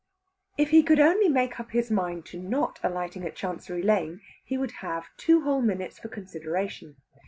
[0.57, 4.57] If he could only make up his mind to not alighting at Chancery Lane, he
[4.57, 6.95] would have two whole minutes for consideration.